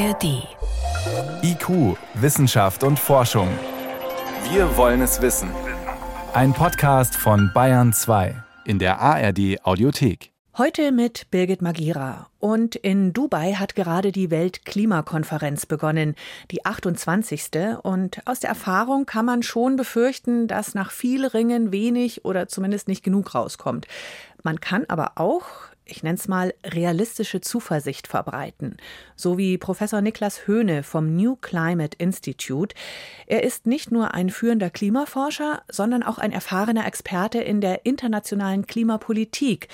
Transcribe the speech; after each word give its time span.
ARD. 0.00 0.48
IQ, 1.42 1.98
Wissenschaft 2.14 2.84
und 2.84 2.98
Forschung. 2.98 3.48
Wir 4.50 4.74
wollen 4.78 5.02
es 5.02 5.20
wissen. 5.20 5.50
Ein 6.32 6.54
Podcast 6.54 7.14
von 7.14 7.50
Bayern 7.52 7.92
2 7.92 8.34
in 8.64 8.78
der 8.78 8.98
ARD 8.98 9.62
Audiothek. 9.62 10.32
Heute 10.56 10.90
mit 10.90 11.30
Birgit 11.30 11.60
Magira. 11.60 12.30
Und 12.38 12.76
in 12.76 13.12
Dubai 13.12 13.52
hat 13.52 13.74
gerade 13.74 14.10
die 14.10 14.30
Weltklimakonferenz 14.30 15.66
begonnen, 15.66 16.14
die 16.50 16.64
28. 16.64 17.50
Und 17.82 18.26
aus 18.26 18.40
der 18.40 18.48
Erfahrung 18.48 19.04
kann 19.04 19.26
man 19.26 19.42
schon 19.42 19.76
befürchten, 19.76 20.48
dass 20.48 20.74
nach 20.74 20.92
viel 20.92 21.26
Ringen 21.26 21.72
wenig 21.72 22.24
oder 22.24 22.48
zumindest 22.48 22.88
nicht 22.88 23.04
genug 23.04 23.34
rauskommt. 23.34 23.86
Man 24.42 24.62
kann 24.62 24.86
aber 24.88 25.12
auch 25.16 25.44
ich 25.90 26.02
nenne 26.02 26.16
es 26.16 26.28
mal, 26.28 26.54
realistische 26.64 27.40
Zuversicht 27.40 28.06
verbreiten. 28.06 28.76
So 29.16 29.38
wie 29.38 29.58
Professor 29.58 30.00
Niklas 30.00 30.46
Höhne 30.46 30.82
vom 30.82 31.14
New 31.14 31.36
Climate 31.36 31.96
Institute. 31.98 32.74
Er 33.26 33.42
ist 33.42 33.66
nicht 33.66 33.90
nur 33.90 34.14
ein 34.14 34.30
führender 34.30 34.70
Klimaforscher, 34.70 35.62
sondern 35.68 36.02
auch 36.02 36.18
ein 36.18 36.32
erfahrener 36.32 36.86
Experte 36.86 37.40
in 37.40 37.60
der 37.60 37.84
internationalen 37.84 38.66
Klimapolitik. 38.66 39.68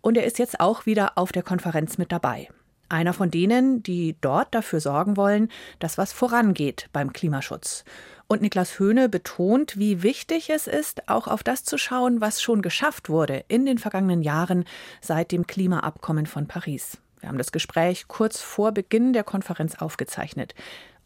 Und 0.00 0.16
er 0.16 0.24
ist 0.24 0.38
jetzt 0.38 0.60
auch 0.60 0.86
wieder 0.86 1.16
auf 1.16 1.32
der 1.32 1.42
Konferenz 1.42 1.98
mit 1.98 2.12
dabei. 2.12 2.48
Einer 2.92 3.14
von 3.14 3.30
denen, 3.30 3.82
die 3.82 4.16
dort 4.20 4.54
dafür 4.54 4.80
sorgen 4.80 5.16
wollen, 5.16 5.48
dass 5.78 5.96
was 5.96 6.12
vorangeht 6.12 6.90
beim 6.92 7.12
Klimaschutz. 7.12 7.84
Und 8.26 8.42
Niklas 8.42 8.78
Höhne 8.78 9.08
betont, 9.08 9.78
wie 9.78 10.02
wichtig 10.02 10.50
es 10.50 10.66
ist, 10.66 11.08
auch 11.08 11.26
auf 11.26 11.42
das 11.42 11.64
zu 11.64 11.78
schauen, 11.78 12.20
was 12.20 12.42
schon 12.42 12.60
geschafft 12.60 13.08
wurde 13.08 13.44
in 13.48 13.64
den 13.64 13.78
vergangenen 13.78 14.22
Jahren 14.22 14.64
seit 15.00 15.32
dem 15.32 15.46
Klimaabkommen 15.46 16.26
von 16.26 16.46
Paris. 16.46 16.98
Wir 17.20 17.30
haben 17.30 17.38
das 17.38 17.52
Gespräch 17.52 18.08
kurz 18.08 18.40
vor 18.42 18.72
Beginn 18.72 19.14
der 19.14 19.24
Konferenz 19.24 19.76
aufgezeichnet. 19.76 20.54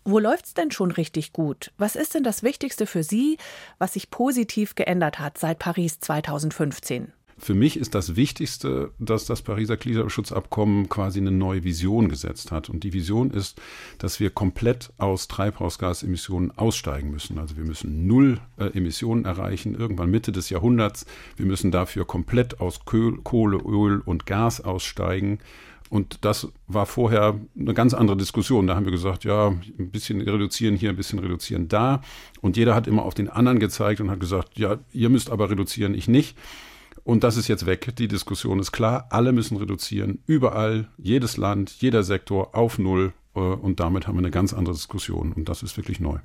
Wo 0.04 0.18
läuft's 0.18 0.54
denn 0.54 0.72
schon 0.72 0.90
richtig 0.90 1.32
gut? 1.32 1.72
Was 1.78 1.94
ist 1.94 2.14
denn 2.14 2.24
das 2.24 2.42
Wichtigste 2.42 2.86
für 2.86 3.04
Sie, 3.04 3.38
was 3.78 3.92
sich 3.92 4.10
positiv 4.10 4.74
geändert 4.74 5.20
hat 5.20 5.38
seit 5.38 5.58
Paris 5.60 6.00
2015? 6.00 7.12
Für 7.38 7.54
mich 7.54 7.76
ist 7.76 7.94
das 7.94 8.16
Wichtigste, 8.16 8.92
dass 8.98 9.26
das 9.26 9.42
Pariser 9.42 9.76
Klimaschutzabkommen 9.76 10.88
quasi 10.88 11.20
eine 11.20 11.30
neue 11.30 11.64
Vision 11.64 12.08
gesetzt 12.08 12.50
hat. 12.50 12.70
Und 12.70 12.82
die 12.82 12.94
Vision 12.94 13.30
ist, 13.30 13.60
dass 13.98 14.20
wir 14.20 14.30
komplett 14.30 14.90
aus 14.96 15.28
Treibhausgasemissionen 15.28 16.56
aussteigen 16.56 17.10
müssen. 17.10 17.38
Also 17.38 17.58
wir 17.58 17.64
müssen 17.64 18.06
null 18.06 18.40
äh, 18.56 18.76
Emissionen 18.76 19.26
erreichen, 19.26 19.74
irgendwann 19.74 20.10
Mitte 20.10 20.32
des 20.32 20.48
Jahrhunderts. 20.48 21.04
Wir 21.36 21.44
müssen 21.44 21.70
dafür 21.70 22.06
komplett 22.06 22.60
aus 22.60 22.80
Kohle, 22.86 23.58
Öl 23.58 24.00
und 24.00 24.24
Gas 24.24 24.62
aussteigen. 24.62 25.38
Und 25.90 26.24
das 26.24 26.48
war 26.66 26.86
vorher 26.86 27.38
eine 27.58 27.74
ganz 27.74 27.92
andere 27.94 28.16
Diskussion. 28.16 28.66
Da 28.66 28.74
haben 28.74 28.86
wir 28.86 28.92
gesagt, 28.92 29.24
ja, 29.24 29.48
ein 29.48 29.90
bisschen 29.90 30.20
reduzieren 30.22 30.74
hier, 30.74 30.90
ein 30.90 30.96
bisschen 30.96 31.18
reduzieren 31.18 31.68
da. 31.68 32.00
Und 32.40 32.56
jeder 32.56 32.74
hat 32.74 32.86
immer 32.86 33.04
auf 33.04 33.14
den 33.14 33.28
anderen 33.28 33.60
gezeigt 33.60 34.00
und 34.00 34.10
hat 34.10 34.20
gesagt, 34.20 34.58
ja, 34.58 34.78
ihr 34.92 35.10
müsst 35.10 35.30
aber 35.30 35.50
reduzieren, 35.50 35.94
ich 35.94 36.08
nicht. 36.08 36.36
Und 37.06 37.22
das 37.22 37.36
ist 37.36 37.46
jetzt 37.46 37.66
weg. 37.66 37.94
Die 37.96 38.08
Diskussion 38.08 38.58
ist 38.58 38.72
klar. 38.72 39.06
Alle 39.10 39.30
müssen 39.30 39.56
reduzieren. 39.56 40.24
Überall, 40.26 40.88
jedes 40.98 41.36
Land, 41.36 41.70
jeder 41.78 42.02
Sektor 42.02 42.56
auf 42.56 42.80
Null. 42.80 43.12
Äh, 43.36 43.38
und 43.38 43.78
damit 43.78 44.08
haben 44.08 44.16
wir 44.16 44.22
eine 44.22 44.32
ganz 44.32 44.52
andere 44.52 44.74
Diskussion. 44.74 45.32
Und 45.32 45.48
das 45.48 45.62
ist 45.62 45.76
wirklich 45.76 46.00
neu. 46.00 46.18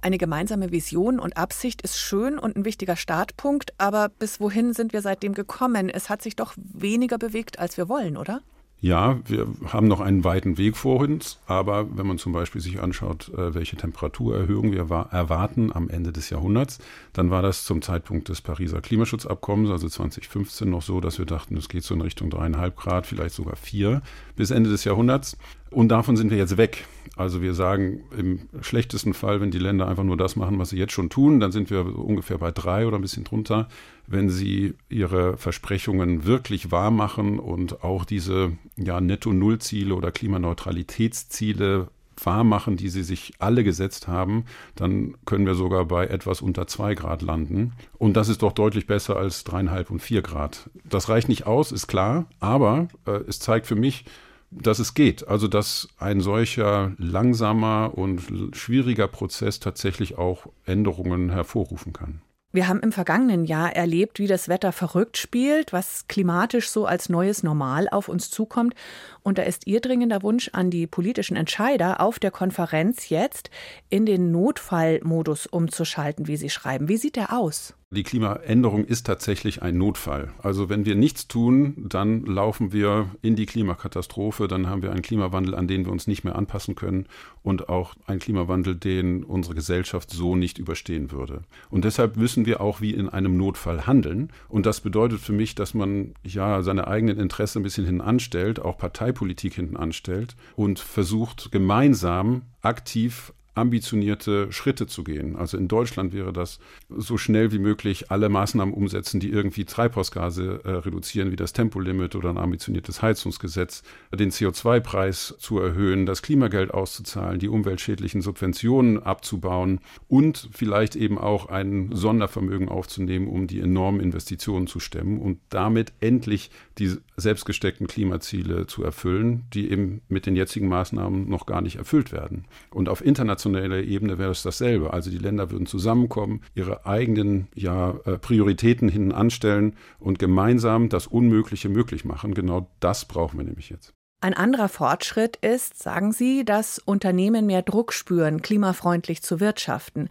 Eine 0.00 0.16
gemeinsame 0.16 0.72
Vision 0.72 1.20
und 1.20 1.36
Absicht 1.36 1.82
ist 1.82 1.98
schön 1.98 2.38
und 2.38 2.56
ein 2.56 2.64
wichtiger 2.64 2.96
Startpunkt, 2.96 3.74
aber 3.76 4.08
bis 4.08 4.40
wohin 4.40 4.72
sind 4.72 4.94
wir 4.94 5.02
seitdem 5.02 5.34
gekommen? 5.34 5.90
Es 5.90 6.08
hat 6.08 6.22
sich 6.22 6.36
doch 6.36 6.54
weniger 6.56 7.18
bewegt, 7.18 7.58
als 7.58 7.76
wir 7.76 7.90
wollen, 7.90 8.16
oder? 8.16 8.40
Ja, 8.80 9.18
wir 9.26 9.48
haben 9.72 9.88
noch 9.88 10.00
einen 10.00 10.22
weiten 10.22 10.56
Weg 10.56 10.76
vor 10.76 11.00
uns, 11.00 11.40
aber 11.46 11.96
wenn 11.96 12.06
man 12.06 12.18
zum 12.18 12.32
Beispiel 12.32 12.60
sich 12.60 12.80
anschaut, 12.80 13.28
äh, 13.34 13.52
welche 13.52 13.76
Temperaturerhöhung 13.76 14.70
wir 14.70 14.88
erwarten 15.10 15.72
am 15.74 15.90
Ende 15.90 16.12
des 16.12 16.30
Jahrhunderts, 16.30 16.78
dann 17.12 17.28
war 17.30 17.42
das 17.42 17.64
zum 17.64 17.82
Zeitpunkt 17.82 18.28
des 18.28 18.40
Pariser 18.40 18.80
Klimaschutzabkommens, 18.80 19.70
also 19.70 19.88
2015, 19.88 20.70
noch 20.70 20.82
so, 20.82 21.00
dass 21.00 21.18
wir 21.18 21.26
dachten, 21.26 21.56
es 21.56 21.68
geht 21.68 21.82
so 21.82 21.92
in 21.94 22.02
Richtung 22.02 22.30
dreieinhalb 22.30 22.76
Grad, 22.76 23.08
vielleicht 23.08 23.34
sogar 23.34 23.56
vier 23.56 24.00
bis 24.36 24.52
Ende 24.52 24.70
des 24.70 24.84
Jahrhunderts. 24.84 25.36
Und 25.70 25.88
davon 25.88 26.16
sind 26.16 26.30
wir 26.30 26.38
jetzt 26.38 26.56
weg. 26.56 26.86
Also 27.16 27.42
wir 27.42 27.52
sagen 27.52 28.04
im 28.16 28.40
schlechtesten 28.60 29.12
Fall, 29.12 29.40
wenn 29.40 29.50
die 29.50 29.58
Länder 29.58 29.88
einfach 29.88 30.04
nur 30.04 30.16
das 30.16 30.36
machen, 30.36 30.58
was 30.60 30.70
sie 30.70 30.78
jetzt 30.78 30.92
schon 30.92 31.10
tun, 31.10 31.40
dann 31.40 31.50
sind 31.50 31.68
wir 31.68 31.98
ungefähr 31.98 32.38
bei 32.38 32.52
drei 32.52 32.86
oder 32.86 32.96
ein 32.96 33.02
bisschen 33.02 33.24
drunter. 33.24 33.68
Wenn 34.06 34.30
sie 34.30 34.74
ihre 34.88 35.36
Versprechungen 35.36 36.26
wirklich 36.26 36.70
wahr 36.70 36.92
machen 36.92 37.40
und 37.40 37.82
auch 37.82 38.04
diese 38.04 38.52
ja, 38.76 39.00
Netto-Null-Ziele 39.00 39.96
oder 39.96 40.12
Klimaneutralitätsziele 40.12 41.88
wahr 42.24 42.44
machen, 42.44 42.76
die 42.76 42.88
sie 42.88 43.02
sich 43.02 43.32
alle 43.38 43.64
gesetzt 43.64 44.08
haben, 44.08 44.44
dann 44.74 45.14
können 45.24 45.46
wir 45.46 45.54
sogar 45.54 45.84
bei 45.84 46.06
etwas 46.06 46.40
unter 46.40 46.66
zwei 46.66 46.94
Grad 46.94 47.22
landen. 47.22 47.72
Und 47.98 48.16
das 48.16 48.28
ist 48.28 48.42
doch 48.42 48.52
deutlich 48.52 48.86
besser 48.86 49.16
als 49.16 49.44
dreieinhalb 49.44 49.90
und 49.90 50.00
vier 50.00 50.22
Grad. 50.22 50.70
Das 50.84 51.08
reicht 51.08 51.28
nicht 51.28 51.46
aus, 51.46 51.72
ist 51.72 51.86
klar, 51.86 52.26
aber 52.40 52.88
äh, 53.06 53.20
es 53.28 53.40
zeigt 53.40 53.66
für 53.66 53.76
mich, 53.76 54.04
dass 54.50 54.78
es 54.78 54.94
geht. 54.94 55.28
Also 55.28 55.48
dass 55.48 55.88
ein 55.98 56.20
solcher 56.20 56.92
langsamer 56.98 57.92
und 57.94 58.22
schwieriger 58.52 59.08
Prozess 59.08 59.60
tatsächlich 59.60 60.18
auch 60.18 60.46
Änderungen 60.64 61.30
hervorrufen 61.30 61.92
kann. 61.92 62.22
Wir 62.50 62.66
haben 62.66 62.80
im 62.80 62.92
vergangenen 62.92 63.44
Jahr 63.44 63.76
erlebt, 63.76 64.18
wie 64.18 64.26
das 64.26 64.48
Wetter 64.48 64.72
verrückt 64.72 65.18
spielt, 65.18 65.74
was 65.74 66.08
klimatisch 66.08 66.70
so 66.70 66.86
als 66.86 67.10
neues 67.10 67.42
Normal 67.42 67.90
auf 67.90 68.08
uns 68.08 68.30
zukommt. 68.30 68.74
Und 69.22 69.36
da 69.36 69.42
ist 69.42 69.66
Ihr 69.66 69.80
dringender 69.82 70.22
Wunsch 70.22 70.48
an 70.54 70.70
die 70.70 70.86
politischen 70.86 71.36
Entscheider 71.36 72.00
auf 72.00 72.18
der 72.18 72.30
Konferenz 72.30 73.10
jetzt 73.10 73.50
in 73.90 74.06
den 74.06 74.32
Notfallmodus 74.32 75.46
umzuschalten, 75.46 76.26
wie 76.26 76.38
Sie 76.38 76.48
schreiben. 76.48 76.88
Wie 76.88 76.96
sieht 76.96 77.16
der 77.16 77.34
aus? 77.34 77.74
Die 77.90 78.02
Klimaänderung 78.02 78.84
ist 78.84 79.06
tatsächlich 79.06 79.62
ein 79.62 79.78
Notfall. 79.78 80.30
Also 80.42 80.68
wenn 80.68 80.84
wir 80.84 80.94
nichts 80.94 81.26
tun, 81.26 81.86
dann 81.88 82.26
laufen 82.26 82.70
wir 82.70 83.08
in 83.22 83.34
die 83.34 83.46
Klimakatastrophe, 83.46 84.46
dann 84.46 84.66
haben 84.66 84.82
wir 84.82 84.90
einen 84.90 85.00
Klimawandel, 85.00 85.54
an 85.54 85.68
den 85.68 85.86
wir 85.86 85.92
uns 85.92 86.06
nicht 86.06 86.22
mehr 86.22 86.36
anpassen 86.36 86.74
können 86.74 87.06
und 87.42 87.70
auch 87.70 87.94
einen 88.04 88.18
Klimawandel, 88.18 88.74
den 88.74 89.24
unsere 89.24 89.54
Gesellschaft 89.54 90.10
so 90.10 90.36
nicht 90.36 90.58
überstehen 90.58 91.12
würde. 91.12 91.44
Und 91.70 91.86
deshalb 91.86 92.18
müssen 92.18 92.44
wir 92.44 92.60
auch 92.60 92.82
wie 92.82 92.92
in 92.92 93.08
einem 93.08 93.38
Notfall 93.38 93.86
handeln. 93.86 94.34
Und 94.50 94.66
das 94.66 94.82
bedeutet 94.82 95.20
für 95.20 95.32
mich, 95.32 95.54
dass 95.54 95.72
man 95.72 96.12
ja 96.22 96.62
seine 96.62 96.88
eigenen 96.88 97.18
Interessen 97.18 97.60
ein 97.60 97.62
bisschen 97.62 97.86
hinten 97.86 98.02
anstellt, 98.02 98.60
auch 98.60 98.76
Parteipolitik 98.76 99.54
hinten 99.54 99.78
anstellt 99.78 100.36
und 100.56 100.78
versucht 100.78 101.50
gemeinsam 101.52 102.42
aktiv 102.60 103.32
ambitionierte 103.58 104.50
Schritte 104.52 104.86
zu 104.86 105.04
gehen. 105.04 105.36
Also 105.36 105.56
in 105.56 105.68
Deutschland 105.68 106.12
wäre 106.12 106.32
das 106.32 106.58
so 106.88 107.18
schnell 107.18 107.52
wie 107.52 107.58
möglich 107.58 108.10
alle 108.10 108.28
Maßnahmen 108.28 108.72
umsetzen, 108.74 109.20
die 109.20 109.30
irgendwie 109.30 109.64
Treibhausgase 109.64 110.60
äh, 110.64 110.70
reduzieren, 110.70 111.30
wie 111.30 111.36
das 111.36 111.52
Tempolimit 111.52 112.14
oder 112.14 112.30
ein 112.30 112.38
ambitioniertes 112.38 113.02
Heizungsgesetz, 113.02 113.82
den 114.14 114.30
CO2-Preis 114.30 115.34
zu 115.38 115.58
erhöhen, 115.58 116.06
das 116.06 116.22
Klimageld 116.22 116.72
auszuzahlen, 116.72 117.38
die 117.38 117.48
umweltschädlichen 117.48 118.22
Subventionen 118.22 119.02
abzubauen 119.02 119.80
und 120.08 120.48
vielleicht 120.52 120.96
eben 120.96 121.18
auch 121.18 121.46
ein 121.46 121.90
Sondervermögen 121.92 122.68
aufzunehmen, 122.68 123.28
um 123.28 123.46
die 123.46 123.60
enormen 123.60 124.00
Investitionen 124.00 124.66
zu 124.66 124.80
stemmen 124.80 125.18
und 125.18 125.38
damit 125.50 125.92
endlich 126.00 126.50
die 126.78 126.96
selbstgesteckten 127.16 127.86
Klimaziele 127.86 128.66
zu 128.66 128.84
erfüllen, 128.84 129.44
die 129.52 129.70
eben 129.70 130.02
mit 130.08 130.26
den 130.26 130.36
jetzigen 130.36 130.68
Maßnahmen 130.68 131.28
noch 131.28 131.46
gar 131.46 131.60
nicht 131.60 131.76
erfüllt 131.76 132.12
werden. 132.12 132.44
Und 132.70 132.88
auf 132.88 133.04
internationaler 133.04 133.47
internationaler 133.48 133.82
Ebene 133.82 134.18
wäre 134.18 134.30
es 134.30 134.42
dasselbe. 134.42 134.92
Also 134.92 135.10
die 135.10 135.18
Länder 135.18 135.50
würden 135.50 135.66
zusammenkommen, 135.66 136.42
ihre 136.54 136.86
eigenen 136.86 137.48
ja, 137.54 137.94
äh, 138.04 138.18
Prioritäten 138.18 138.88
hinten 138.88 139.12
anstellen 139.12 139.74
und 139.98 140.18
gemeinsam 140.18 140.88
das 140.88 141.06
Unmögliche 141.06 141.68
möglich 141.68 142.04
machen. 142.04 142.34
Genau 142.34 142.68
das 142.80 143.04
brauchen 143.04 143.38
wir 143.38 143.44
nämlich 143.44 143.70
jetzt. 143.70 143.94
Ein 144.20 144.34
anderer 144.34 144.68
Fortschritt 144.68 145.36
ist, 145.36 145.80
sagen 145.80 146.12
Sie, 146.12 146.44
dass 146.44 146.80
Unternehmen 146.80 147.46
mehr 147.46 147.62
Druck 147.62 147.92
spüren, 147.92 148.42
klimafreundlich 148.42 149.22
zu 149.22 149.38
wirtschaften. 149.38 150.08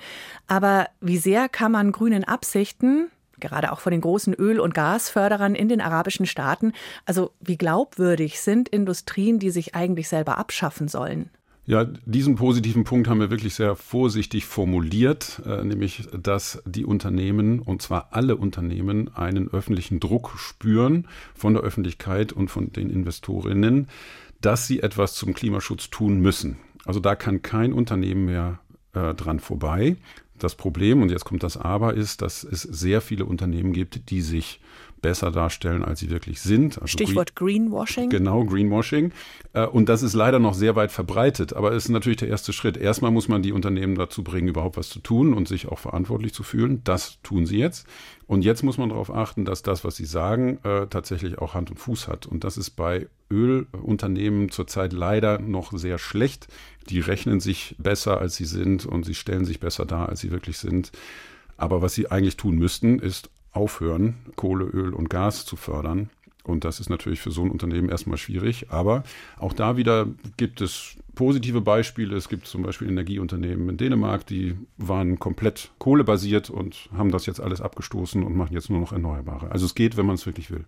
Aber 0.48 0.88
wie 1.02 1.18
sehr 1.18 1.50
kann 1.50 1.74
man 1.74 1.92
grünen 1.92 2.24
Absichten, 2.24 3.08
gerade 3.42 3.74
auch 3.74 3.82
von 3.82 3.92
den 3.92 4.00
großen 4.00 4.34
Öl- 4.34 4.62
und 4.62 4.74
Gasförderern 4.74 5.56
in 5.56 5.68
den 5.68 5.82
arabischen 5.82 6.26
Staaten, 6.26 6.72
also 7.06 7.32
wie 7.42 7.58
glaubwürdig 7.58 8.40
sind 8.40 8.70
Industrien, 8.70 9.40
die 9.40 9.50
sich 9.50 9.76
eigentlich 9.76 10.08
selber 10.08 10.38
abschaffen 10.38 10.88
sollen? 10.88 11.30
Ja, 11.70 11.84
diesen 11.84 12.36
positiven 12.36 12.86
Punkt 12.86 13.10
haben 13.10 13.20
wir 13.20 13.30
wirklich 13.30 13.54
sehr 13.54 13.76
vorsichtig 13.76 14.46
formuliert, 14.46 15.42
äh, 15.46 15.66
nämlich, 15.66 16.08
dass 16.14 16.64
die 16.66 16.86
Unternehmen, 16.86 17.60
und 17.60 17.82
zwar 17.82 18.08
alle 18.12 18.38
Unternehmen, 18.38 19.14
einen 19.14 19.50
öffentlichen 19.50 20.00
Druck 20.00 20.32
spüren 20.38 21.10
von 21.36 21.54
der 21.54 21.64
Öffentlichkeit 21.64 22.32
und 22.32 22.50
von 22.50 22.72
den 22.72 22.90
Investorinnen, 22.90 23.90
dass 24.40 24.66
sie 24.66 24.80
etwas 24.80 25.16
zum 25.16 25.34
Klimaschutz 25.34 25.90
tun 25.90 26.22
müssen. 26.22 26.58
Also 26.86 27.02
da 27.02 27.16
kann 27.16 27.42
kein 27.42 27.74
Unternehmen 27.74 28.24
mehr 28.24 28.60
äh, 28.94 29.14
dran 29.14 29.42
vorbei. 29.42 29.98
Das 30.40 30.56
Problem, 30.56 31.02
und 31.02 31.10
jetzt 31.10 31.26
kommt 31.26 31.44
das 31.44 31.58
Aber, 31.58 31.96
ist, 31.96 32.22
dass 32.22 32.46
es 32.46 32.62
sehr 32.62 33.02
viele 33.02 33.26
Unternehmen 33.26 33.74
gibt, 33.74 34.10
die 34.10 34.22
sich 34.22 34.62
besser 35.02 35.32
darstellen, 35.32 35.84
als 35.84 36.00
sie 36.00 36.10
wirklich 36.10 36.42
sind. 36.42 36.76
Also 36.78 36.88
Stichwort 36.88 37.36
Green, 37.36 37.70
Greenwashing. 37.70 38.10
Genau, 38.10 38.44
Greenwashing. 38.44 39.12
Äh, 39.54 39.66
und 39.66 39.90
das 39.90 40.04
ist 40.04 40.14
leider 40.14 40.40
noch 40.40 40.54
sehr 40.54 40.76
weit 40.76 40.92
verbreitet, 40.92 41.54
aber 41.54 41.72
es 41.72 41.86
ist 41.86 41.90
natürlich 41.90 42.18
der 42.18 42.30
erste 42.30 42.54
Schritt. 42.54 42.78
Erstmal 42.78 43.12
muss 43.12 43.28
man 43.28 43.42
die 43.42 43.52
Unternehmen 43.52 43.96
dazu 43.96 44.24
bringen, 44.24 44.48
überhaupt 44.48 44.78
was 44.78 44.90
zu 44.90 45.00
tun 45.00 45.34
und 45.34 45.48
sich 45.48 45.68
auch 45.68 45.80
verantwortlich 45.80 46.34
zu 46.34 46.44
fühlen. 46.44 46.82
Das 46.84 47.22
tun 47.22 47.46
sie 47.46 47.58
jetzt. 47.58 47.88
Und 48.26 48.44
jetzt 48.44 48.64
muss 48.64 48.78
man 48.78 48.90
darauf 48.90 49.14
achten, 49.14 49.46
dass 49.46 49.64
das, 49.64 49.84
was 49.84 49.96
sie 49.96 50.06
sagen, 50.06 50.60
äh, 50.64 50.88
tatsächlich 50.88 51.40
auch 51.40 51.54
Hand 51.54 51.72
und 51.72 51.78
Fuß 51.78 52.08
hat. 52.08 52.26
Und 52.26 52.44
das 52.44 52.58
ist 52.58 52.72
bei 52.72 53.08
Ölunternehmen 53.32 54.50
zurzeit 54.50 54.94
leider 54.94 55.40
noch 55.40 55.72
sehr 55.72 55.98
schlecht. 55.98 56.48
Die 56.90 57.00
rechnen 57.00 57.40
sich 57.40 57.76
besser, 57.78 58.20
als 58.20 58.36
sie 58.36 58.46
sind 58.46 58.86
und 58.86 59.06
sie 59.06 59.16
stellen 59.16 59.46
sich 59.46 59.60
besser 59.60 59.86
dar, 59.86 60.10
als 60.10 60.20
sie 60.22 60.32
wirklich 60.32 60.58
sind. 60.58 60.92
Aber 61.58 61.82
was 61.82 61.94
sie 61.96 62.12
eigentlich 62.12 62.38
tun 62.38 62.56
müssten, 62.58 63.00
ist 63.00 63.30
aufhören, 63.58 64.16
Kohle, 64.36 64.66
Öl 64.66 64.94
und 64.94 65.10
Gas 65.10 65.46
zu 65.46 65.56
fördern. 65.56 66.10
Und 66.44 66.64
das 66.64 66.80
ist 66.80 66.90
natürlich 66.90 67.20
für 67.20 67.32
so 67.32 67.44
ein 67.44 67.52
Unternehmen 67.52 67.90
erstmal 67.90 68.18
schwierig. 68.18 68.68
Aber 68.70 69.04
auch 69.38 69.52
da 69.52 69.76
wieder 69.76 70.08
gibt 70.38 70.62
es 70.62 70.96
positive 71.14 71.60
Beispiele. 71.60 72.16
Es 72.16 72.30
gibt 72.30 72.48
zum 72.48 72.62
Beispiel 72.62 72.88
Energieunternehmen 72.88 73.68
in 73.68 73.78
Dänemark, 73.78 74.26
die 74.26 74.56
waren 74.78 75.20
komplett 75.20 75.72
kohlebasiert 75.78 76.50
und 76.50 76.90
haben 76.96 77.12
das 77.12 77.26
jetzt 77.26 77.42
alles 77.42 77.60
abgestoßen 77.60 78.24
und 78.24 78.38
machen 78.38 78.54
jetzt 78.54 78.70
nur 78.70 78.80
noch 78.80 78.94
Erneuerbare. 78.94 79.52
Also 79.52 79.66
es 79.66 79.76
geht, 79.76 79.98
wenn 79.98 80.06
man 80.06 80.16
es 80.16 80.26
wirklich 80.26 80.50
will. 80.50 80.64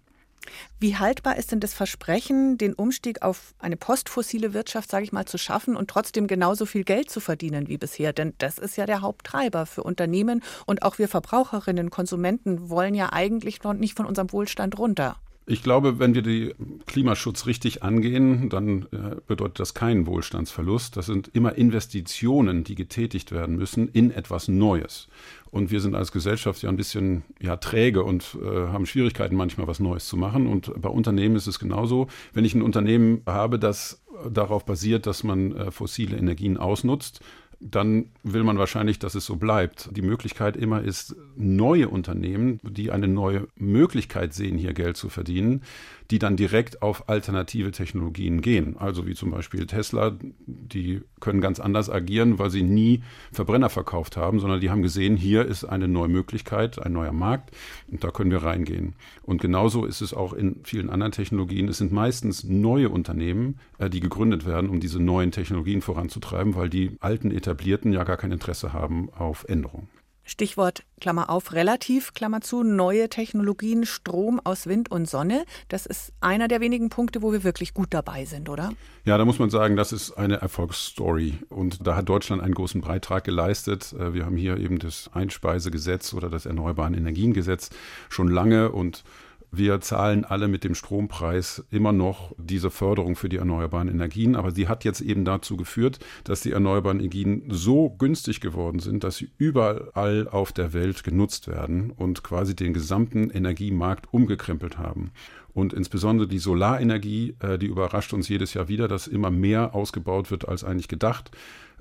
Wie 0.80 0.96
haltbar 0.96 1.38
ist 1.38 1.52
denn 1.52 1.60
das 1.60 1.74
Versprechen, 1.74 2.58
den 2.58 2.74
Umstieg 2.74 3.22
auf 3.22 3.54
eine 3.60 3.78
postfossile 3.78 4.54
Wirtschaft, 4.54 4.90
sage 4.90 5.04
ich 5.04 5.12
mal, 5.12 5.26
zu 5.26 5.38
schaffen 5.38 5.76
und 5.76 5.90
trotzdem 5.90 6.28
genauso 6.28 6.66
viel 6.66 6.84
Geld 6.84 7.10
zu 7.10 7.20
verdienen 7.20 7.68
wie 7.68 7.78
bisher? 7.78 8.14
Denn 8.14 8.34
das 8.38 8.58
ist 8.58 8.78
ja 8.78 8.86
der 8.86 9.02
Haupttreiber 9.02 9.66
für 9.66 9.84
Unternehmen 9.84 10.44
und 10.66 10.84
auch 10.84 10.98
wir 10.98 11.08
Verbraucherinnen, 11.08 11.90
Konsumenten 11.90 12.70
wollen 12.70 12.96
ja 12.96 13.12
eigentlich 13.12 13.64
noch 13.64 13.74
nicht 13.74 13.96
von 13.96 14.06
unserem 14.06 14.32
Wohlstand 14.32 14.78
runter. 14.78 15.18
Ich 15.52 15.64
glaube, 15.64 15.98
wenn 15.98 16.14
wir 16.14 16.22
den 16.22 16.54
Klimaschutz 16.86 17.48
richtig 17.48 17.82
angehen, 17.82 18.50
dann 18.50 18.84
äh, 18.92 19.16
bedeutet 19.26 19.60
das 19.60 19.74
keinen 19.74 20.06
Wohlstandsverlust. 20.06 20.96
Das 20.96 21.08
sind 21.08 21.32
immer 21.34 21.56
Investitionen, 21.56 22.64
die 22.64 22.76
getätigt 22.76 23.32
werden 23.32 23.56
müssen 23.56 23.88
in 23.88 24.12
etwas 24.12 24.48
Neues. 24.48 25.08
Und 25.50 25.72
wir 25.72 25.82
sind 25.82 25.96
als 25.96 26.12
Gesellschaft 26.12 26.62
ja 26.62 26.70
ein 26.70 26.78
bisschen 26.78 27.24
ja, 27.42 27.58
träge 27.58 28.04
und 28.04 28.38
äh, 28.40 28.68
haben 28.68 28.86
Schwierigkeiten, 28.86 29.36
manchmal 29.36 29.66
was 29.66 29.80
Neues 29.80 30.08
zu 30.08 30.18
machen. 30.18 30.46
Und 30.46 30.72
bei 30.80 30.90
Unternehmen 30.90 31.36
ist 31.36 31.48
es 31.48 31.58
genauso. 31.58 32.06
Wenn 32.32 32.46
ich 32.46 32.54
ein 32.54 32.62
Unternehmen 32.62 33.24
habe, 33.26 33.58
das 33.58 34.04
darauf 34.32 34.66
basiert, 34.66 35.08
dass 35.08 35.24
man 35.24 35.56
äh, 35.56 35.72
fossile 35.72 36.16
Energien 36.16 36.58
ausnutzt, 36.58 37.22
dann 37.60 38.06
will 38.24 38.44
man 38.44 38.58
wahrscheinlich, 38.58 39.00
dass 39.00 39.16
es 39.16 39.26
so 39.26 39.36
bleibt. 39.36 39.90
Die 39.96 40.02
Möglichkeit 40.02 40.56
immer 40.56 40.82
ist, 40.82 41.16
neue 41.36 41.90
Unternehmen, 41.90 42.60
die 42.64 42.92
eine 42.92 43.08
neue 43.08 43.48
Möglichkeit 43.56 44.34
sehen, 44.34 44.58
hier 44.58 44.74
Geld 44.74 44.96
zu 44.96 45.10
verdienen, 45.10 45.64
die 46.12 46.20
dann 46.20 46.36
direkt 46.36 46.82
auf 46.82 47.08
alternative 47.08 47.72
Technologien 47.72 48.42
gehen. 48.42 48.78
Also 48.78 49.06
wie 49.06 49.14
zum 49.14 49.32
Beispiel 49.32 49.68
Tesla, 49.68 50.18
die 50.48 51.02
können 51.20 51.40
ganz 51.40 51.60
anders 51.60 51.90
agieren, 51.90 52.40
weil 52.40 52.50
sie 52.50 52.64
nie 52.64 53.04
Verbrenner 53.32 53.70
verkauft 53.70 54.18
haben, 54.18 54.40
sondern 54.40 54.60
die 54.60 54.72
haben 54.72 54.82
gesehen, 54.82 55.16
hier 55.16 55.46
ist 55.46 55.66
eine 55.66 55.88
neue 55.88 56.08
Möglichkeit, 56.08 56.84
ein 56.84 56.94
neuer 56.94 57.12
Markt 57.12 57.52
und 57.88 58.04
da 58.04 58.10
können 58.10 58.32
wir 58.32 58.44
reingehen. 58.44 58.96
Und 59.22 59.42
genauso 59.42 59.86
ist 59.86 60.02
es 60.02 60.14
auch 60.14 60.34
in 60.34 60.62
vielen 60.64 60.90
anderen 60.90 61.12
Technologien. 61.12 61.68
Es 61.68 61.78
sind 61.78 61.92
meistens 61.92 62.44
neue 62.44 62.90
Unternehmen, 62.90 63.60
äh, 63.78 63.90
die 63.90 64.00
gegründet 64.00 64.46
werden, 64.48 64.70
um 64.70 64.80
diese 64.80 65.00
neuen 65.00 65.32
Technologien 65.32 65.82
voranzutreiben, 65.82 66.56
weil 66.56 66.70
die 66.70 66.98
alten 67.00 67.30
etablierten 67.30 67.94
ja 67.94 68.04
gar 68.04 68.18
kein 68.18 68.32
Interesse 68.32 68.74
haben 68.74 69.10
auf 69.14 69.46
Änderung. 69.48 69.88
Stichwort 70.30 70.84
Klammer 71.02 71.30
auf, 71.30 71.54
relativ, 71.54 72.14
Klammer 72.14 72.42
zu, 72.42 72.64
neue 72.64 73.10
Technologien, 73.10 73.86
Strom 73.86 74.40
aus 74.44 74.68
Wind 74.68 74.92
und 74.92 75.10
Sonne. 75.10 75.44
Das 75.70 75.86
ist 75.88 76.14
einer 76.22 76.48
der 76.48 76.62
wenigen 76.62 76.90
Punkte, 76.90 77.22
wo 77.22 77.32
wir 77.32 77.44
wirklich 77.44 77.74
gut 77.74 77.88
dabei 77.90 78.26
sind, 78.26 78.48
oder? 78.48 78.72
Ja, 79.06 79.18
da 79.18 79.26
muss 79.26 79.40
man 79.40 79.50
sagen, 79.50 79.76
das 79.76 79.92
ist 79.92 80.12
eine 80.12 80.36
Erfolgsstory. 80.36 81.40
Und 81.50 81.88
da 81.88 81.96
hat 81.96 82.08
Deutschland 82.08 82.44
einen 82.44 82.54
großen 82.54 82.82
Beitrag 82.82 83.24
geleistet. 83.24 83.94
Äh, 83.94 84.14
wir 84.14 84.26
haben 84.26 84.38
hier 84.38 84.58
eben 84.58 84.78
das 84.78 85.10
Einspeisegesetz 85.14 86.14
oder 86.14 86.30
das 86.30 86.46
Erneuerbaren 86.46 86.94
Energiengesetz 86.94 87.72
schon 88.10 88.28
lange 88.28 88.72
und 88.72 89.04
wir 89.52 89.82
zahlen 89.82 90.26
alle 90.26 90.48
mit 90.48 90.64
dem 90.64 90.76
Strompreis 90.76 91.64
immer 91.72 91.92
noch 91.92 92.36
diese 92.38 92.70
Förderung 92.70 93.16
für 93.16 93.30
die 93.30 93.38
erneuerbaren 93.38 93.88
Energien, 93.88 94.36
aber 94.36 94.52
sie 94.52 94.68
hat 94.68 94.84
jetzt 94.84 95.02
eben 95.02 95.26
dazu 95.26 95.58
geführt, 95.58 96.00
dass 96.24 96.42
die 96.42 96.52
erneuerbaren 96.52 97.00
Energien 97.00 97.44
so 97.50 97.90
günstig 97.90 98.42
geworden 98.42 98.80
sind, 98.80 99.04
dass 99.04 99.18
sie 99.18 99.30
überall 99.38 100.28
auf 100.28 100.52
der 100.52 100.74
Welt 100.74 101.04
genutzt 101.04 101.48
werden 101.48 101.92
und 101.92 102.24
quasi 102.24 102.56
den 102.56 102.74
gesamten 102.74 103.30
Energiemarkt 103.30 104.14
umgekrempelt 104.14 104.78
haben. 104.78 105.12
Und 105.54 105.74
insbesondere 105.74 106.28
die 106.28 106.40
Solarenergie, 106.40 107.36
äh, 107.40 107.58
die 107.58 107.68
überrascht 107.68 108.14
uns 108.14 108.28
jedes 108.30 108.54
Jahr 108.54 108.68
wieder, 108.68 108.88
dass 108.88 109.08
immer 109.08 109.32
mehr 109.32 109.76
ausgebaut 109.76 110.32
wird 110.32 110.48
als 110.48 110.64
eigentlich 110.64 110.88
gedacht. 110.88 111.32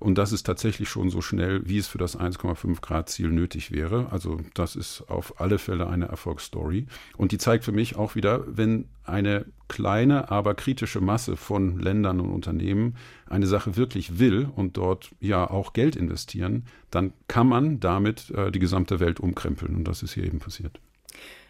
Und 0.00 0.16
das 0.16 0.32
ist 0.32 0.44
tatsächlich 0.44 0.88
schon 0.88 1.10
so 1.10 1.20
schnell, 1.20 1.62
wie 1.64 1.78
es 1.78 1.88
für 1.88 1.98
das 1.98 2.18
1,5 2.18 2.80
Grad 2.80 3.08
Ziel 3.08 3.30
nötig 3.30 3.72
wäre. 3.72 4.12
Also 4.12 4.40
das 4.54 4.76
ist 4.76 5.02
auf 5.08 5.40
alle 5.40 5.58
Fälle 5.58 5.88
eine 5.88 6.06
Erfolgsstory. 6.06 6.86
Und 7.16 7.32
die 7.32 7.38
zeigt 7.38 7.64
für 7.64 7.72
mich 7.72 7.96
auch 7.96 8.14
wieder, 8.14 8.44
wenn 8.46 8.86
eine 9.04 9.46
kleine, 9.66 10.30
aber 10.30 10.54
kritische 10.54 11.00
Masse 11.00 11.36
von 11.36 11.80
Ländern 11.80 12.20
und 12.20 12.30
Unternehmen 12.30 12.94
eine 13.26 13.46
Sache 13.46 13.76
wirklich 13.76 14.18
will 14.18 14.48
und 14.54 14.76
dort 14.76 15.10
ja 15.20 15.50
auch 15.50 15.72
Geld 15.72 15.96
investieren, 15.96 16.64
dann 16.90 17.12
kann 17.26 17.48
man 17.48 17.80
damit 17.80 18.30
äh, 18.30 18.52
die 18.52 18.60
gesamte 18.60 19.00
Welt 19.00 19.18
umkrempeln. 19.18 19.74
Und 19.74 19.84
das 19.84 20.02
ist 20.02 20.14
hier 20.14 20.24
eben 20.24 20.38
passiert. 20.38 20.80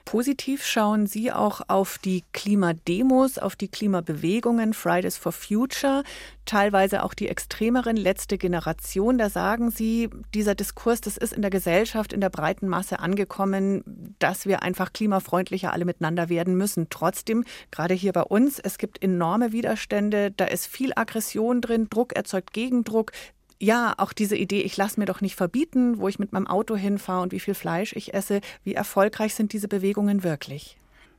Positiv 0.09 0.65
schauen 0.65 1.07
Sie 1.07 1.33
auch 1.33 1.61
auf 1.69 1.99
die 1.99 2.25
Klimademos, 2.33 3.37
auf 3.37 3.57
die 3.57 3.69
Klimabewegungen, 3.69 4.73
Fridays 4.73 5.19
for 5.19 5.33
Future, 5.33 6.03
teilweise 6.47 7.03
auch 7.03 7.13
die 7.13 7.29
extremeren 7.29 7.95
letzte 7.95 8.39
Generation. 8.39 9.19
Da 9.19 9.29
sagen 9.29 9.71
Sie, 9.71 10.09
dieser 10.33 10.55
Diskurs, 10.55 11.03
das 11.03 11.19
ist 11.19 11.35
in 11.35 11.43
der 11.43 11.51
Gesellschaft, 11.51 12.15
in 12.15 12.23
der 12.23 12.31
breiten 12.31 12.69
Masse 12.69 13.01
angekommen, 13.01 14.15
dass 14.19 14.47
wir 14.47 14.63
einfach 14.63 14.95
klimafreundlicher 14.95 15.75
alle 15.75 15.85
miteinander 15.85 16.31
werden 16.31 16.57
müssen. 16.57 16.87
Trotzdem, 16.89 17.45
gerade 17.71 17.93
hier 17.93 18.15
bei 18.15 18.23
uns, 18.23 18.59
es 18.59 18.79
gibt 18.79 19.03
enorme 19.03 19.53
Widerstände, 19.53 20.31
da 20.31 20.47
ist 20.47 20.69
viel 20.69 20.93
Aggression 20.97 21.61
drin, 21.61 21.89
Druck 21.91 22.15
erzeugt 22.17 22.55
Gegendruck 22.55 23.13
ja, 23.61 23.95
auch 23.97 24.13
diese 24.13 24.37
Idee, 24.37 24.63
ich 24.63 24.77
lasse 24.77 25.01
mir 25.01 25.07
doch 25.07 25.21
nicht 25.21 25.35
verbieten, 25.35 25.99
wo 25.99 26.09
ich 26.09 26.19
mit 26.19 26.33
meinem 26.33 26.47
Auto 26.47 26.77
hinfahre 26.77 27.23
und 27.23 27.33
wie 27.33 27.41
viel 27.41 27.55
Fleisch 27.55 27.93
ich 27.95 28.15
esse. 28.15 28.41
Wie 28.65 28.75
erfolgreich 28.75 29.35
sind 29.35 29.53
diese 29.53 29.69
Bewegungen 29.69 30.23
wirklich? 30.23 30.79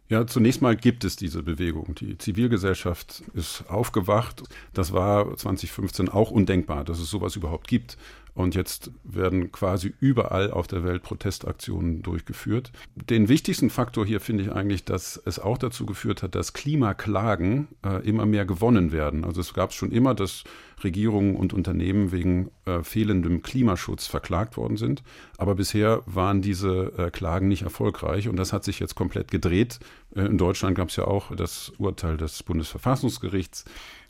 Ja, 0.09 0.25
zunächst 0.25 0.63
mal 0.63 0.75
gibt 0.75 1.03
es 1.03 1.17
diese 1.17 1.43
Bewegung. 1.43 1.93
Die 1.95 2.17
Zivilgesellschaft 2.17 3.21
ist 3.35 3.65
aufgewacht. 3.69 4.41
Das 4.73 4.91
war 4.91 5.37
2015 5.37 6.09
auch 6.09 6.31
undenkbar, 6.31 6.83
dass 6.83 6.99
es 6.99 7.11
sowas 7.11 7.35
überhaupt 7.35 7.67
gibt. 7.67 7.95
Und 8.33 8.55
jetzt 8.55 8.91
werden 9.03 9.51
quasi 9.51 9.93
überall 9.99 10.51
auf 10.51 10.67
der 10.67 10.83
Welt 10.83 11.03
Protestaktionen 11.03 12.01
durchgeführt. 12.01 12.71
Den 12.95 13.27
wichtigsten 13.27 13.69
Faktor 13.69 14.05
hier 14.05 14.19
finde 14.19 14.43
ich 14.43 14.51
eigentlich, 14.51 14.85
dass 14.85 15.21
es 15.25 15.39
auch 15.39 15.57
dazu 15.57 15.85
geführt 15.85 16.23
hat, 16.23 16.35
dass 16.35 16.53
Klimaklagen 16.53 17.67
äh, 17.85 18.07
immer 18.07 18.25
mehr 18.25 18.45
gewonnen 18.45 18.91
werden. 18.91 19.25
Also 19.25 19.41
es 19.41 19.53
gab 19.53 19.73
schon 19.73 19.91
immer, 19.91 20.13
dass 20.15 20.43
Regierungen 20.83 21.35
und 21.35 21.53
Unternehmen 21.53 22.11
wegen 22.11 22.51
äh, 22.65 22.83
fehlendem 22.83 23.41
Klimaschutz 23.41 24.07
verklagt 24.07 24.57
worden 24.57 24.77
sind. 24.77 25.03
Aber 25.37 25.55
bisher 25.55 26.01
waren 26.05 26.41
diese 26.41 26.93
äh, 26.97 27.11
Klagen 27.11 27.47
nicht 27.47 27.63
erfolgreich 27.63 28.27
und 28.27 28.37
das 28.37 28.53
hat 28.53 28.63
sich 28.63 28.79
jetzt 28.79 28.95
komplett 28.95 29.31
gedreht. 29.31 29.79
Äh, 30.15 30.21
in 30.21 30.37
Deutschland 30.37 30.75
gab 30.75 30.89
es 30.89 30.95
ja 30.95 31.05
auch 31.05 31.35
das 31.35 31.73
Urteil 31.77 32.17
des 32.17 32.43
Bundesverfassungsgerichts 32.43 33.65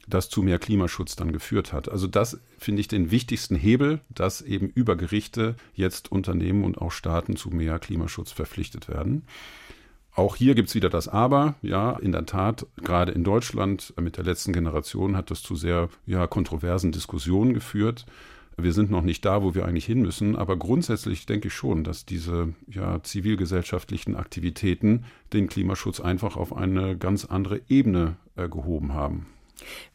das 0.09 0.29
zu 0.29 0.41
mehr 0.41 0.59
Klimaschutz 0.59 1.15
dann 1.15 1.31
geführt 1.31 1.73
hat. 1.73 1.89
Also 1.89 2.07
das 2.07 2.39
finde 2.57 2.81
ich 2.81 2.87
den 2.87 3.11
wichtigsten 3.11 3.55
Hebel, 3.55 4.01
dass 4.09 4.41
eben 4.41 4.69
über 4.69 4.95
Gerichte 4.95 5.55
jetzt 5.73 6.11
Unternehmen 6.11 6.63
und 6.63 6.79
auch 6.79 6.91
Staaten 6.91 7.35
zu 7.35 7.49
mehr 7.49 7.79
Klimaschutz 7.79 8.31
verpflichtet 8.31 8.87
werden. 8.87 9.23
Auch 10.15 10.35
hier 10.35 10.55
gibt 10.55 10.69
es 10.69 10.75
wieder 10.75 10.89
das 10.89 11.07
Aber. 11.07 11.55
Ja, 11.61 11.93
in 11.93 12.11
der 12.11 12.25
Tat, 12.25 12.65
gerade 12.83 13.11
in 13.11 13.23
Deutschland 13.23 13.93
mit 14.01 14.17
der 14.17 14.25
letzten 14.25 14.51
Generation 14.51 15.15
hat 15.15 15.31
das 15.31 15.41
zu 15.41 15.55
sehr 15.55 15.89
ja, 16.05 16.27
kontroversen 16.27 16.91
Diskussionen 16.91 17.53
geführt. 17.53 18.05
Wir 18.57 18.73
sind 18.73 18.91
noch 18.91 19.03
nicht 19.03 19.23
da, 19.23 19.41
wo 19.41 19.55
wir 19.55 19.65
eigentlich 19.65 19.85
hin 19.85 20.01
müssen, 20.01 20.35
aber 20.35 20.57
grundsätzlich 20.57 21.25
denke 21.25 21.47
ich 21.47 21.53
schon, 21.53 21.85
dass 21.85 22.05
diese 22.05 22.53
ja, 22.67 23.01
zivilgesellschaftlichen 23.01 24.17
Aktivitäten 24.17 25.05
den 25.31 25.47
Klimaschutz 25.47 26.01
einfach 26.01 26.35
auf 26.35 26.53
eine 26.53 26.97
ganz 26.97 27.23
andere 27.23 27.61
Ebene 27.69 28.17
äh, 28.35 28.49
gehoben 28.49 28.93
haben. 28.93 29.27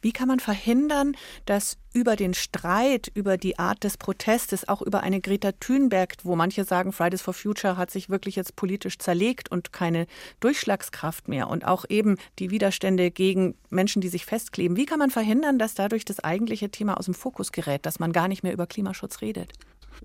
Wie 0.01 0.11
kann 0.11 0.27
man 0.27 0.39
verhindern, 0.39 1.15
dass 1.45 1.77
über 1.93 2.15
den 2.17 2.33
Streit, 2.33 3.09
über 3.13 3.37
die 3.37 3.57
Art 3.57 3.83
des 3.83 3.97
Protestes, 3.97 4.67
auch 4.67 4.81
über 4.81 5.01
eine 5.01 5.21
Greta 5.21 5.53
Thunberg, 5.53 6.15
wo 6.23 6.35
manche 6.35 6.65
sagen, 6.65 6.91
Fridays 6.91 7.21
for 7.21 7.33
Future 7.33 7.77
hat 7.77 7.89
sich 7.89 8.09
wirklich 8.09 8.35
jetzt 8.35 8.55
politisch 8.57 8.97
zerlegt 8.99 9.49
und 9.49 9.71
keine 9.71 10.05
Durchschlagskraft 10.41 11.29
mehr 11.29 11.49
und 11.49 11.65
auch 11.65 11.85
eben 11.87 12.17
die 12.37 12.51
Widerstände 12.51 13.11
gegen 13.11 13.55
Menschen, 13.69 14.01
die 14.01 14.09
sich 14.09 14.25
festkleben. 14.25 14.75
Wie 14.75 14.85
kann 14.85 14.99
man 14.99 15.09
verhindern, 15.09 15.57
dass 15.57 15.73
dadurch 15.73 16.03
das 16.03 16.19
eigentliche 16.19 16.69
Thema 16.69 16.97
aus 16.97 17.05
dem 17.05 17.13
Fokus 17.13 17.53
gerät, 17.53 17.85
dass 17.85 17.99
man 17.99 18.11
gar 18.11 18.27
nicht 18.27 18.43
mehr 18.43 18.53
über 18.53 18.67
Klimaschutz 18.67 19.21
redet? 19.21 19.53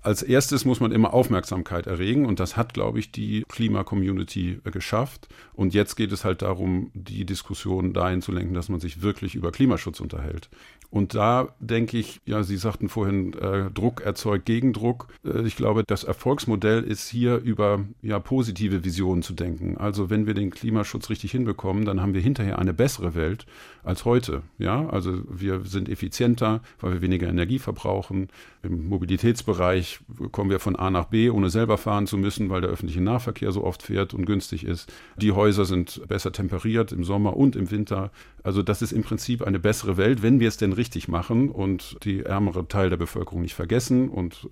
Als 0.03 0.23
erstes 0.23 0.65
muss 0.65 0.79
man 0.79 0.91
immer 0.91 1.13
Aufmerksamkeit 1.13 1.85
erregen 1.85 2.25
und 2.25 2.39
das 2.39 2.57
hat, 2.57 2.73
glaube 2.73 2.99
ich, 2.99 3.11
die 3.11 3.43
Klima-Community 3.47 4.59
geschafft. 4.65 5.27
Und 5.53 5.75
jetzt 5.75 5.95
geht 5.95 6.11
es 6.11 6.25
halt 6.25 6.41
darum, 6.41 6.89
die 6.95 7.25
Diskussion 7.25 7.93
dahin 7.93 8.21
zu 8.21 8.31
lenken, 8.31 8.55
dass 8.55 8.69
man 8.69 8.79
sich 8.79 9.03
wirklich 9.03 9.35
über 9.35 9.51
Klimaschutz 9.51 9.99
unterhält. 9.99 10.49
Und 10.91 11.15
da 11.15 11.55
denke 11.61 11.97
ich, 11.97 12.19
ja, 12.25 12.43
Sie 12.43 12.57
sagten 12.57 12.89
vorhin, 12.89 13.33
äh, 13.33 13.71
Druck 13.71 14.01
erzeugt 14.01 14.45
Gegendruck. 14.45 15.07
Äh, 15.23 15.43
ich 15.47 15.55
glaube, 15.55 15.85
das 15.85 16.03
Erfolgsmodell 16.03 16.83
ist 16.83 17.07
hier 17.07 17.37
über 17.37 17.85
ja, 18.01 18.19
positive 18.19 18.83
Visionen 18.83 19.23
zu 19.23 19.33
denken. 19.33 19.77
Also 19.77 20.09
wenn 20.09 20.27
wir 20.27 20.33
den 20.33 20.49
Klimaschutz 20.49 21.09
richtig 21.09 21.31
hinbekommen, 21.31 21.85
dann 21.85 22.01
haben 22.01 22.13
wir 22.13 22.19
hinterher 22.19 22.59
eine 22.59 22.73
bessere 22.73 23.15
Welt 23.15 23.45
als 23.83 24.03
heute. 24.03 24.41
Ja, 24.57 24.89
also 24.89 25.21
wir 25.29 25.61
sind 25.63 25.87
effizienter, 25.87 26.61
weil 26.81 26.93
wir 26.93 27.01
weniger 27.01 27.29
Energie 27.29 27.59
verbrauchen. 27.59 28.27
Im 28.61 28.89
Mobilitätsbereich 28.89 29.90
kommen 30.31 30.49
wir 30.49 30.59
von 30.59 30.75
A 30.75 30.89
nach 30.89 31.05
B, 31.05 31.29
ohne 31.29 31.49
selber 31.49 31.77
fahren 31.77 32.07
zu 32.07 32.17
müssen, 32.17 32.49
weil 32.49 32.61
der 32.61 32.69
öffentliche 32.69 33.01
Nahverkehr 33.01 33.51
so 33.51 33.63
oft 33.63 33.83
fährt 33.83 34.13
und 34.13 34.25
günstig 34.25 34.65
ist. 34.65 34.91
Die 35.17 35.31
Häuser 35.31 35.65
sind 35.65 36.07
besser 36.07 36.31
temperiert 36.31 36.91
im 36.91 37.03
Sommer 37.03 37.35
und 37.35 37.55
im 37.55 37.71
Winter. 37.71 38.11
Also 38.43 38.61
das 38.61 38.81
ist 38.81 38.91
im 38.91 39.03
Prinzip 39.03 39.41
eine 39.41 39.59
bessere 39.59 39.97
Welt, 39.97 40.21
wenn 40.21 40.39
wir 40.39 40.47
es 40.47 40.57
denn 40.57 40.73
richtig 40.73 41.07
machen 41.07 41.49
und 41.49 41.97
die 42.03 42.21
ärmere 42.21 42.67
Teil 42.67 42.89
der 42.89 42.97
Bevölkerung 42.97 43.41
nicht 43.41 43.55
vergessen. 43.55 44.09
Und 44.09 44.49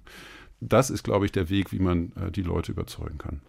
das 0.62 0.89
ist, 0.89 1.03
glaube 1.03 1.25
ich, 1.25 1.31
der 1.31 1.50
Weg, 1.50 1.72
wie 1.72 1.79
man 1.79 2.12
äh, 2.15 2.31
die 2.31 2.43
Leute 2.43 2.72
überzeugen 2.72 3.17
kann. 3.17 3.41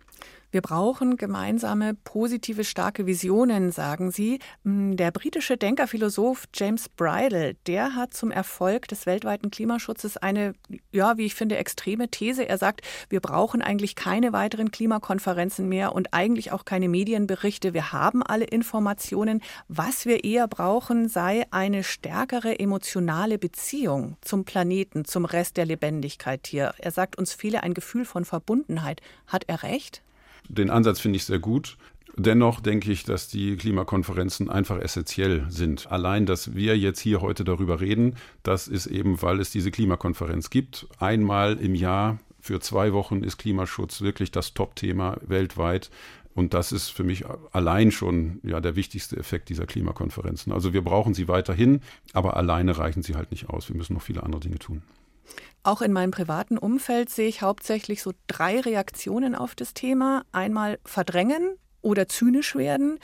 Wir 0.52 0.62
brauchen 0.62 1.16
gemeinsame, 1.16 1.94
positive, 1.94 2.64
starke 2.64 3.06
Visionen, 3.06 3.70
sagen 3.70 4.10
Sie. 4.10 4.40
Hm, 4.64 4.96
der 4.96 5.12
britische 5.12 5.56
Denkerphilosoph 5.56 6.46
James 6.52 6.88
Bridle, 6.88 7.54
der 7.68 7.94
hat 7.94 8.14
zum 8.14 8.32
Erfolg 8.32 8.88
des 8.88 9.06
weltweiten 9.06 9.52
Klimaschutzes 9.52 10.16
eine, 10.16 10.54
ja, 10.90 11.16
wie 11.16 11.26
ich 11.26 11.36
finde, 11.36 11.56
extreme 11.56 12.08
These. 12.08 12.48
Er 12.48 12.58
sagt, 12.58 12.82
wir 13.08 13.20
brauchen 13.20 13.62
eigentlich 13.62 13.94
keine 13.94 14.32
weiteren 14.32 14.72
Klimakonferenzen 14.72 15.68
mehr 15.68 15.94
und 15.94 16.12
eigentlich 16.12 16.50
auch 16.50 16.64
keine 16.64 16.88
Medienberichte. 16.88 17.72
Wir 17.72 17.92
haben 17.92 18.24
alle 18.24 18.44
Informationen. 18.44 19.42
Was 19.68 20.04
wir 20.04 20.24
eher 20.24 20.48
brauchen, 20.48 21.08
sei 21.08 21.44
eine 21.52 21.84
stärkere 21.84 22.58
emotionale 22.58 23.38
Beziehung 23.38 24.16
zum 24.20 24.44
Planeten, 24.44 25.04
zum 25.04 25.26
Rest 25.26 25.58
der 25.58 25.66
Lebendigkeit 25.66 26.48
hier. 26.48 26.74
Er 26.78 26.90
sagt, 26.90 27.16
uns 27.18 27.34
fehle 27.34 27.62
ein 27.62 27.74
Gefühl 27.74 28.04
von 28.04 28.24
Verbundenheit. 28.24 29.00
Hat 29.28 29.44
er 29.46 29.62
recht? 29.62 30.02
Den 30.48 30.70
Ansatz 30.70 31.00
finde 31.00 31.16
ich 31.16 31.24
sehr 31.24 31.38
gut. 31.38 31.76
Dennoch 32.16 32.60
denke 32.60 32.90
ich, 32.90 33.04
dass 33.04 33.28
die 33.28 33.56
Klimakonferenzen 33.56 34.50
einfach 34.50 34.78
essentiell 34.78 35.46
sind. 35.48 35.90
Allein, 35.90 36.26
dass 36.26 36.54
wir 36.54 36.76
jetzt 36.76 37.00
hier 37.00 37.20
heute 37.20 37.44
darüber 37.44 37.80
reden, 37.80 38.16
das 38.42 38.68
ist 38.68 38.86
eben, 38.86 39.22
weil 39.22 39.40
es 39.40 39.50
diese 39.50 39.70
Klimakonferenz 39.70 40.50
gibt. 40.50 40.86
Einmal 40.98 41.56
im 41.56 41.74
Jahr 41.74 42.18
für 42.40 42.60
zwei 42.60 42.92
Wochen 42.92 43.22
ist 43.22 43.38
Klimaschutz 43.38 44.00
wirklich 44.00 44.30
das 44.30 44.54
Top-Thema 44.54 45.18
weltweit. 45.22 45.90
Und 46.34 46.54
das 46.54 46.72
ist 46.72 46.88
für 46.88 47.04
mich 47.04 47.24
allein 47.52 47.90
schon 47.90 48.40
ja, 48.42 48.60
der 48.60 48.76
wichtigste 48.76 49.16
Effekt 49.16 49.48
dieser 49.48 49.66
Klimakonferenzen. 49.66 50.52
Also 50.52 50.72
wir 50.72 50.82
brauchen 50.82 51.14
sie 51.14 51.28
weiterhin, 51.28 51.80
aber 52.12 52.36
alleine 52.36 52.78
reichen 52.78 53.02
sie 53.02 53.14
halt 53.14 53.30
nicht 53.30 53.48
aus. 53.48 53.68
Wir 53.68 53.76
müssen 53.76 53.94
noch 53.94 54.02
viele 54.02 54.22
andere 54.22 54.40
Dinge 54.40 54.58
tun. 54.58 54.82
Auch 55.62 55.82
in 55.82 55.92
meinem 55.92 56.10
privaten 56.10 56.56
Umfeld 56.56 57.10
sehe 57.10 57.28
ich 57.28 57.42
hauptsächlich 57.42 58.02
so 58.02 58.12
drei 58.26 58.60
Reaktionen 58.60 59.34
auf 59.34 59.54
das 59.54 59.74
Thema. 59.74 60.24
Einmal 60.32 60.78
verdrängen 60.84 61.56
oder 61.82 62.08
zynisch 62.08 62.54
werden 62.54 62.98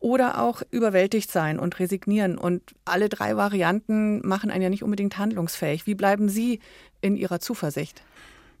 oder 0.00 0.40
auch 0.40 0.62
überwältigt 0.70 1.30
sein 1.30 1.58
und 1.58 1.78
resignieren. 1.78 2.38
Und 2.38 2.74
alle 2.86 3.08
drei 3.08 3.36
Varianten 3.36 4.26
machen 4.26 4.50
einen 4.50 4.62
ja 4.62 4.70
nicht 4.70 4.82
unbedingt 4.82 5.18
handlungsfähig. 5.18 5.86
Wie 5.86 5.94
bleiben 5.94 6.28
Sie 6.28 6.60
in 7.00 7.16
Ihrer 7.16 7.40
Zuversicht? 7.40 8.02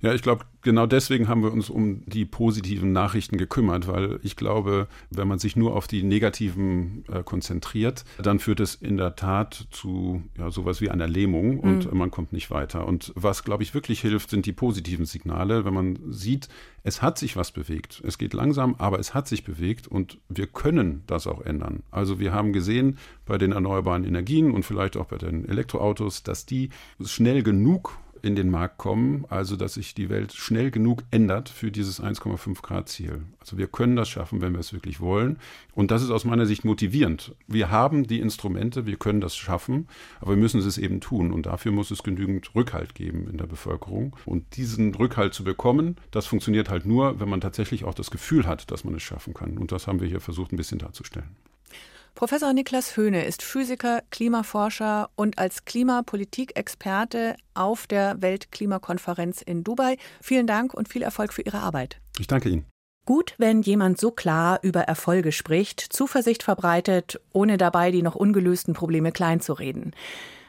Ja, 0.00 0.14
ich 0.14 0.22
glaube, 0.22 0.44
genau 0.62 0.86
deswegen 0.86 1.28
haben 1.28 1.42
wir 1.42 1.52
uns 1.52 1.70
um 1.70 2.04
die 2.06 2.24
positiven 2.24 2.92
Nachrichten 2.92 3.36
gekümmert, 3.36 3.88
weil 3.88 4.20
ich 4.22 4.36
glaube, 4.36 4.86
wenn 5.10 5.26
man 5.26 5.40
sich 5.40 5.56
nur 5.56 5.74
auf 5.74 5.88
die 5.88 6.04
negativen 6.04 7.04
äh, 7.12 7.24
konzentriert, 7.24 8.04
dann 8.22 8.38
führt 8.38 8.60
es 8.60 8.76
in 8.76 8.96
der 8.96 9.16
Tat 9.16 9.66
zu 9.70 10.22
ja, 10.38 10.50
sowas 10.50 10.80
wie 10.80 10.90
einer 10.90 11.08
Lähmung 11.08 11.58
und 11.58 11.90
mhm. 11.90 11.98
man 11.98 12.10
kommt 12.12 12.32
nicht 12.32 12.50
weiter. 12.50 12.86
Und 12.86 13.12
was, 13.16 13.42
glaube 13.42 13.64
ich, 13.64 13.74
wirklich 13.74 14.00
hilft, 14.00 14.30
sind 14.30 14.46
die 14.46 14.52
positiven 14.52 15.04
Signale, 15.04 15.64
wenn 15.64 15.74
man 15.74 15.98
sieht, 16.10 16.48
es 16.84 17.02
hat 17.02 17.18
sich 17.18 17.36
was 17.36 17.50
bewegt. 17.50 18.00
Es 18.06 18.18
geht 18.18 18.34
langsam, 18.34 18.76
aber 18.78 19.00
es 19.00 19.14
hat 19.14 19.26
sich 19.26 19.42
bewegt 19.42 19.88
und 19.88 20.18
wir 20.28 20.46
können 20.46 21.02
das 21.06 21.26
auch 21.26 21.40
ändern. 21.40 21.82
Also 21.90 22.20
wir 22.20 22.32
haben 22.32 22.52
gesehen 22.52 22.98
bei 23.26 23.36
den 23.36 23.52
erneuerbaren 23.52 24.04
Energien 24.04 24.52
und 24.52 24.64
vielleicht 24.64 24.96
auch 24.96 25.06
bei 25.06 25.18
den 25.18 25.48
Elektroautos, 25.48 26.22
dass 26.22 26.46
die 26.46 26.70
schnell 27.04 27.42
genug 27.42 27.98
in 28.22 28.36
den 28.36 28.50
Markt 28.50 28.78
kommen, 28.78 29.24
also 29.28 29.56
dass 29.56 29.74
sich 29.74 29.94
die 29.94 30.08
Welt 30.08 30.32
schnell 30.32 30.70
genug 30.70 31.02
ändert 31.10 31.48
für 31.48 31.70
dieses 31.70 32.02
1,5 32.02 32.62
Grad 32.62 32.88
Ziel. 32.88 33.22
Also 33.40 33.58
wir 33.58 33.66
können 33.66 33.96
das 33.96 34.08
schaffen, 34.08 34.40
wenn 34.40 34.52
wir 34.52 34.60
es 34.60 34.72
wirklich 34.72 35.00
wollen. 35.00 35.38
Und 35.74 35.90
das 35.90 36.02
ist 36.02 36.10
aus 36.10 36.24
meiner 36.24 36.46
Sicht 36.46 36.64
motivierend. 36.64 37.34
Wir 37.46 37.70
haben 37.70 38.06
die 38.06 38.20
Instrumente, 38.20 38.86
wir 38.86 38.96
können 38.96 39.20
das 39.20 39.36
schaffen, 39.36 39.88
aber 40.20 40.32
wir 40.32 40.42
müssen 40.42 40.60
es 40.60 40.78
eben 40.78 41.00
tun. 41.00 41.32
Und 41.32 41.46
dafür 41.46 41.72
muss 41.72 41.90
es 41.90 42.02
genügend 42.02 42.54
Rückhalt 42.54 42.94
geben 42.94 43.28
in 43.30 43.38
der 43.38 43.46
Bevölkerung. 43.46 44.16
Und 44.26 44.56
diesen 44.56 44.94
Rückhalt 44.94 45.34
zu 45.34 45.44
bekommen, 45.44 45.96
das 46.10 46.26
funktioniert 46.26 46.68
halt 46.68 46.86
nur, 46.86 47.20
wenn 47.20 47.28
man 47.28 47.40
tatsächlich 47.40 47.84
auch 47.84 47.94
das 47.94 48.10
Gefühl 48.10 48.46
hat, 48.46 48.70
dass 48.70 48.84
man 48.84 48.94
es 48.94 49.02
schaffen 49.02 49.34
kann. 49.34 49.58
Und 49.58 49.72
das 49.72 49.86
haben 49.86 50.00
wir 50.00 50.08
hier 50.08 50.20
versucht, 50.20 50.52
ein 50.52 50.56
bisschen 50.56 50.78
darzustellen. 50.78 51.36
Professor 52.18 52.52
Niklas 52.52 52.96
Höhne 52.96 53.24
ist 53.26 53.44
Physiker, 53.44 54.02
Klimaforscher 54.10 55.08
und 55.14 55.38
als 55.38 55.66
Klimapolitikexperte 55.66 57.36
auf 57.54 57.86
der 57.86 58.20
Weltklimakonferenz 58.20 59.40
in 59.40 59.62
Dubai. 59.62 59.98
Vielen 60.20 60.48
Dank 60.48 60.74
und 60.74 60.88
viel 60.88 61.02
Erfolg 61.02 61.32
für 61.32 61.42
Ihre 61.42 61.60
Arbeit. 61.60 62.00
Ich 62.18 62.26
danke 62.26 62.48
Ihnen. 62.48 62.66
Gut, 63.06 63.36
wenn 63.38 63.62
jemand 63.62 64.00
so 64.00 64.10
klar 64.10 64.58
über 64.62 64.80
Erfolge 64.80 65.30
spricht, 65.30 65.78
Zuversicht 65.78 66.42
verbreitet, 66.42 67.20
ohne 67.32 67.56
dabei 67.56 67.92
die 67.92 68.02
noch 68.02 68.16
ungelösten 68.16 68.74
Probleme 68.74 69.12
kleinzureden. 69.12 69.94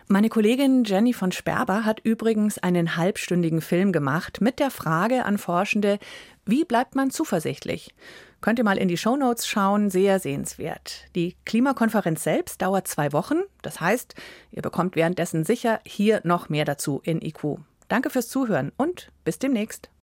Meine 0.08 0.30
Kollegin 0.30 0.86
Jenny 0.86 1.14
von 1.14 1.32
Sperber 1.32 1.86
hat 1.86 2.00
übrigens 2.00 2.58
einen 2.58 2.96
halbstündigen 2.96 3.62
Film 3.62 3.92
gemacht 3.92 4.42
mit 4.42 4.58
der 4.58 4.72
Frage 4.72 5.24
an 5.24 5.38
Forschende, 5.38 6.00
wie 6.46 6.66
bleibt 6.66 6.96
man 6.96 7.12
zuversichtlich? 7.12 7.94
Könnt 8.42 8.58
ihr 8.58 8.66
mal 8.66 8.78
in 8.78 8.88
die 8.88 8.98
Shownotes 8.98 9.48
schauen, 9.48 9.90
sehr 9.90 10.20
sehenswert. 10.20 11.06
Die 11.16 11.36
Klimakonferenz 11.46 12.24
selbst 12.24 12.62
dauert 12.62 12.88
zwei 12.88 13.12
Wochen. 13.12 13.42
Das 13.62 13.82
heißt, 13.82 14.16
ihr 14.52 14.62
bekommt 14.62 14.96
währenddessen 14.96 15.44
sicher 15.44 15.82
hier 15.86 16.22
noch 16.24 16.48
mehr 16.48 16.64
dazu 16.64 17.02
in 17.04 17.22
IQ. 17.22 17.60
Danke 17.90 18.10
fürs 18.10 18.30
Zuhören 18.30 18.72
und 18.78 19.12
bis 19.26 19.40
demnächst. 19.40 19.90